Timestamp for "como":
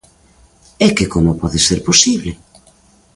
1.13-1.37